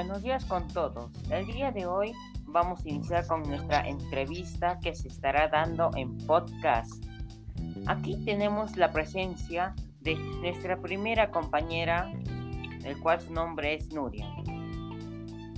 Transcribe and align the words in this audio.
Buenos 0.00 0.22
días 0.22 0.46
con 0.46 0.66
todos. 0.68 1.10
El 1.28 1.44
día 1.44 1.72
de 1.72 1.84
hoy 1.84 2.14
vamos 2.46 2.82
a 2.82 2.88
iniciar 2.88 3.26
con 3.26 3.42
nuestra 3.42 3.86
entrevista 3.86 4.78
que 4.80 4.94
se 4.94 5.08
estará 5.08 5.48
dando 5.48 5.90
en 5.94 6.16
podcast. 6.26 7.04
Aquí 7.86 8.16
tenemos 8.24 8.78
la 8.78 8.92
presencia 8.92 9.74
de 10.00 10.14
nuestra 10.40 10.80
primera 10.80 11.30
compañera, 11.30 12.10
el 12.82 12.98
cual 13.00 13.20
su 13.20 13.30
nombre 13.34 13.74
es 13.74 13.92
Nuria. 13.92 14.26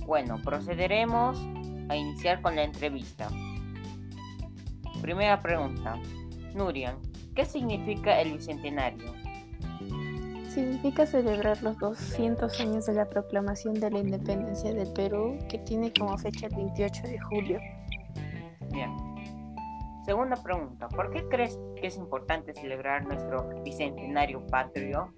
Bueno, 0.05 0.37
procederemos 0.43 1.39
a 1.87 1.95
iniciar 1.95 2.41
con 2.41 2.57
la 2.57 2.63
entrevista. 2.63 3.29
Primera 5.01 5.39
pregunta. 5.39 5.97
Nuria, 6.53 6.97
¿qué 7.33 7.45
significa 7.45 8.19
el 8.19 8.33
bicentenario? 8.33 9.13
Significa 10.53 11.07
celebrar 11.07 11.63
los 11.63 11.79
200 11.79 12.59
años 12.59 12.85
de 12.85 12.93
la 12.93 13.09
proclamación 13.09 13.73
de 13.73 13.89
la 13.89 13.97
independencia 13.97 14.71
del 14.71 14.93
Perú, 14.93 15.39
que 15.49 15.57
tiene 15.57 15.91
como 15.91 16.15
fecha 16.15 16.45
el 16.45 16.55
28 16.55 17.01
de 17.07 17.19
julio. 17.19 17.59
Bien. 18.71 18.91
Segunda 20.05 20.35
pregunta. 20.35 20.87
¿Por 20.89 21.09
qué 21.09 21.27
crees 21.27 21.57
que 21.79 21.87
es 21.87 21.97
importante 21.97 22.53
celebrar 22.53 23.03
nuestro 23.05 23.49
bicentenario 23.63 24.45
patrio? 24.45 25.11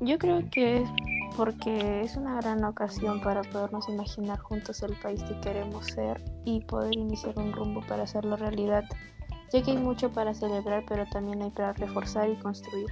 Yo 0.00 0.18
creo 0.18 0.42
que 0.50 0.78
es 0.78 0.88
porque 1.36 2.00
es 2.00 2.16
una 2.16 2.40
gran 2.40 2.64
ocasión 2.64 3.20
para 3.20 3.42
podernos 3.42 3.88
imaginar 3.88 4.40
juntos 4.40 4.82
el 4.82 4.96
país 4.96 5.22
que 5.22 5.38
queremos 5.40 5.86
ser 5.86 6.20
y 6.44 6.64
poder 6.64 6.96
iniciar 6.96 7.38
un 7.38 7.52
rumbo 7.52 7.80
para 7.86 8.02
hacerlo 8.02 8.36
realidad, 8.36 8.82
ya 9.52 9.62
que 9.62 9.70
hay 9.70 9.76
mucho 9.76 10.10
para 10.10 10.34
celebrar, 10.34 10.84
pero 10.88 11.04
también 11.12 11.42
hay 11.42 11.50
para 11.50 11.74
reforzar 11.74 12.28
y 12.28 12.36
construir. 12.38 12.88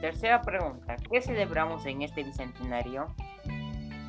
Tercera 0.00 0.42
pregunta. 0.42 0.96
¿Qué 1.10 1.20
celebramos 1.20 1.86
en 1.86 2.02
este 2.02 2.22
bicentenario? 2.22 3.14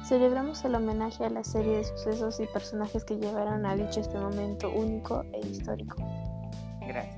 Celebramos 0.03 0.63
el 0.63 0.75
homenaje 0.75 1.25
a 1.25 1.29
la 1.29 1.43
serie 1.43 1.77
de 1.77 1.83
sucesos 1.83 2.39
y 2.39 2.47
personajes 2.47 3.03
que 3.03 3.17
llevaron 3.17 3.65
a 3.65 3.75
dicho 3.75 3.99
este 3.99 4.17
momento 4.17 4.71
único 4.71 5.23
e 5.33 5.39
histórico. 5.39 5.97
Gracias. 6.87 7.17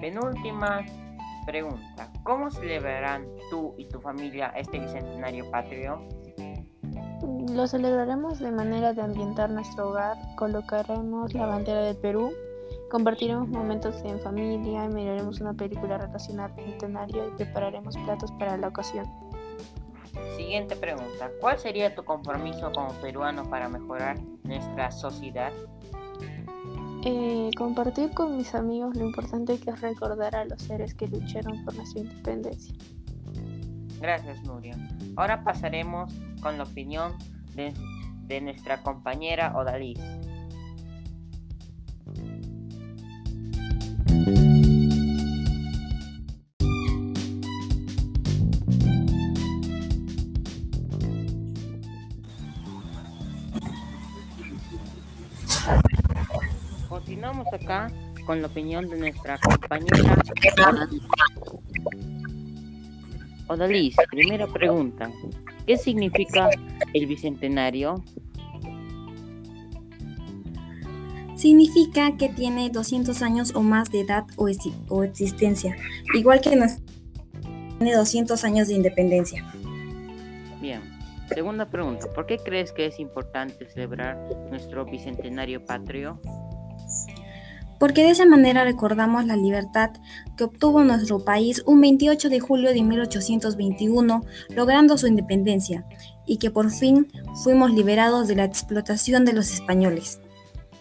Penúltima 0.00 0.84
pregunta. 1.46 2.10
¿Cómo 2.22 2.50
celebrarán 2.50 3.26
tú 3.50 3.74
y 3.76 3.88
tu 3.88 4.00
familia 4.00 4.52
este 4.56 4.78
bicentenario 4.78 5.50
patrio? 5.50 6.06
Lo 7.52 7.66
celebraremos 7.66 8.38
de 8.38 8.50
manera 8.50 8.92
de 8.92 9.02
ambientar 9.02 9.50
nuestro 9.50 9.90
hogar, 9.90 10.16
colocaremos 10.36 11.34
la 11.34 11.46
bandera 11.46 11.82
del 11.82 11.96
Perú 11.96 12.32
Compartiremos 12.92 13.48
momentos 13.48 14.02
en 14.04 14.20
familia, 14.20 14.86
miraremos 14.86 15.40
una 15.40 15.54
película 15.54 15.96
relacionada 15.96 16.54
al 16.54 16.62
centenario 16.62 17.26
y 17.26 17.30
prepararemos 17.36 17.96
platos 17.96 18.30
para 18.32 18.58
la 18.58 18.68
ocasión. 18.68 19.06
Siguiente 20.36 20.76
pregunta. 20.76 21.30
¿Cuál 21.40 21.58
sería 21.58 21.94
tu 21.94 22.04
compromiso 22.04 22.70
como 22.70 22.90
peruano 23.00 23.48
para 23.48 23.70
mejorar 23.70 24.18
nuestra 24.42 24.90
sociedad? 24.90 25.50
Eh, 27.06 27.48
compartir 27.56 28.12
con 28.12 28.36
mis 28.36 28.54
amigos 28.54 28.94
lo 28.94 29.06
importante 29.06 29.58
que 29.58 29.70
es 29.70 29.80
recordar 29.80 30.36
a 30.36 30.44
los 30.44 30.60
seres 30.60 30.92
que 30.92 31.06
lucharon 31.06 31.64
por 31.64 31.74
nuestra 31.74 32.02
independencia. 32.02 32.74
Gracias, 34.02 34.42
Nuria. 34.42 34.76
Ahora 35.16 35.42
pasaremos 35.42 36.12
con 36.42 36.58
la 36.58 36.64
opinión 36.64 37.14
de, 37.54 37.72
de 38.26 38.42
nuestra 38.42 38.82
compañera 38.82 39.56
Odalis. 39.56 39.98
Continuamos 56.88 57.46
acá 57.52 57.90
con 58.26 58.40
la 58.40 58.48
opinión 58.48 58.88
de 58.88 58.98
nuestra 58.98 59.38
compañera 59.38 60.16
Odalis. 63.48 63.96
Primera 64.10 64.46
pregunta. 64.46 65.10
¿Qué 65.66 65.76
significa 65.76 66.48
el 66.92 67.06
bicentenario? 67.06 68.02
Significa 71.36 72.16
que 72.16 72.28
tiene 72.28 72.70
200 72.70 73.20
años 73.22 73.54
o 73.54 73.62
más 73.62 73.90
de 73.90 74.00
edad 74.00 74.24
o, 74.36 74.48
o 74.88 75.02
existencia, 75.02 75.76
igual 76.14 76.40
que 76.40 76.54
nuestro 76.54 76.84
tiene 77.78 77.96
200 77.96 78.44
años 78.44 78.68
de 78.68 78.74
independencia. 78.74 79.44
Bien. 80.60 80.80
Segunda 81.34 81.66
pregunta. 81.66 82.06
¿Por 82.12 82.26
qué 82.26 82.38
crees 82.38 82.72
que 82.72 82.86
es 82.86 83.00
importante 83.00 83.68
celebrar 83.68 84.16
nuestro 84.50 84.84
bicentenario 84.84 85.64
patrio? 85.64 86.20
porque 87.82 88.04
de 88.04 88.10
esa 88.10 88.26
manera 88.26 88.62
recordamos 88.62 89.24
la 89.26 89.34
libertad 89.34 89.90
que 90.36 90.44
obtuvo 90.44 90.84
nuestro 90.84 91.24
país 91.24 91.64
un 91.66 91.80
28 91.80 92.28
de 92.28 92.38
julio 92.38 92.72
de 92.72 92.80
1821, 92.80 94.22
logrando 94.50 94.96
su 94.96 95.08
independencia, 95.08 95.84
y 96.24 96.36
que 96.36 96.52
por 96.52 96.70
fin 96.70 97.08
fuimos 97.42 97.74
liberados 97.74 98.28
de 98.28 98.36
la 98.36 98.44
explotación 98.44 99.24
de 99.24 99.32
los 99.32 99.52
españoles. 99.52 100.20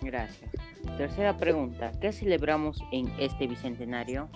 Gracias. 0.03 0.51
Tercera 0.95 1.37
pregunta, 1.37 1.91
¿qué 1.99 2.11
celebramos 2.11 2.77
en 2.91 3.11
este 3.17 3.47
bicentenario? 3.47 4.29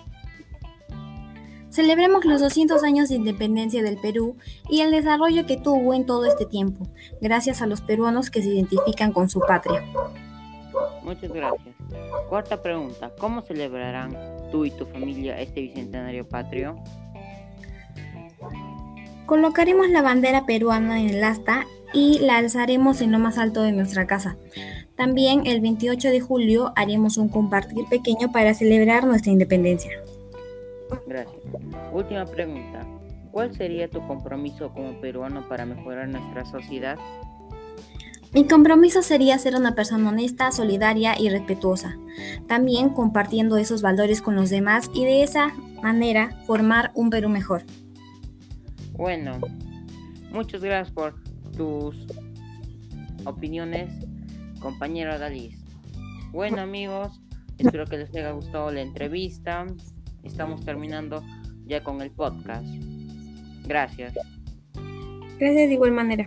Celebremos 1.76 2.24
los 2.24 2.40
200 2.40 2.82
años 2.84 3.10
de 3.10 3.16
independencia 3.16 3.82
del 3.82 3.98
Perú 3.98 4.38
y 4.70 4.80
el 4.80 4.90
desarrollo 4.90 5.44
que 5.44 5.58
tuvo 5.58 5.92
en 5.92 6.06
todo 6.06 6.24
este 6.24 6.46
tiempo, 6.46 6.86
gracias 7.20 7.60
a 7.60 7.66
los 7.66 7.82
peruanos 7.82 8.30
que 8.30 8.40
se 8.40 8.48
identifican 8.48 9.12
con 9.12 9.28
su 9.28 9.40
patria. 9.40 9.84
Muchas 11.02 11.30
gracias. 11.30 11.74
Cuarta 12.30 12.62
pregunta. 12.62 13.12
¿Cómo 13.18 13.42
celebrarán 13.42 14.16
tú 14.50 14.64
y 14.64 14.70
tu 14.70 14.86
familia 14.86 15.38
este 15.38 15.60
Bicentenario 15.60 16.26
Patrio? 16.26 16.76
Colocaremos 19.26 19.90
la 19.90 20.00
bandera 20.00 20.46
peruana 20.46 20.98
en 21.02 21.10
el 21.10 21.22
asta 21.22 21.66
y 21.92 22.20
la 22.20 22.38
alzaremos 22.38 23.02
en 23.02 23.12
lo 23.12 23.18
más 23.18 23.36
alto 23.36 23.60
de 23.60 23.72
nuestra 23.72 24.06
casa. 24.06 24.38
También 24.94 25.46
el 25.46 25.60
28 25.60 26.08
de 26.08 26.20
julio 26.20 26.72
haremos 26.74 27.18
un 27.18 27.28
compartir 27.28 27.84
pequeño 27.90 28.32
para 28.32 28.54
celebrar 28.54 29.04
nuestra 29.04 29.30
independencia. 29.30 29.90
Gracias. 31.06 31.42
Última 31.92 32.24
pregunta. 32.26 32.86
¿Cuál 33.30 33.54
sería 33.54 33.88
tu 33.88 34.06
compromiso 34.06 34.72
como 34.72 35.00
peruano 35.00 35.46
para 35.48 35.66
mejorar 35.66 36.08
nuestra 36.08 36.44
sociedad? 36.46 36.96
Mi 38.32 38.46
compromiso 38.46 39.02
sería 39.02 39.38
ser 39.38 39.54
una 39.54 39.74
persona 39.74 40.10
honesta, 40.10 40.52
solidaria 40.52 41.18
y 41.18 41.30
respetuosa, 41.30 41.96
también 42.46 42.90
compartiendo 42.90 43.56
esos 43.56 43.82
valores 43.82 44.20
con 44.20 44.34
los 44.34 44.50
demás 44.50 44.90
y 44.94 45.04
de 45.04 45.22
esa 45.22 45.54
manera 45.82 46.42
formar 46.46 46.92
un 46.94 47.10
Perú 47.10 47.28
mejor. 47.28 47.62
Bueno, 48.92 49.38
muchas 50.32 50.62
gracias 50.62 50.94
por 50.94 51.14
tus 51.56 51.96
opiniones, 53.24 53.90
compañero 54.60 55.18
Dalis. 55.18 55.58
Bueno 56.32 56.60
amigos, 56.60 57.20
espero 57.58 57.86
que 57.86 57.98
les 57.98 58.14
haya 58.14 58.32
gustado 58.32 58.70
la 58.70 58.82
entrevista. 58.82 59.66
Estamos 60.26 60.64
terminando 60.64 61.22
ya 61.66 61.82
con 61.82 62.02
el 62.02 62.10
podcast. 62.10 62.66
Gracias. 63.64 64.14
Gracias 65.38 65.68
de 65.68 65.72
igual 65.72 65.92
manera. 65.92 66.26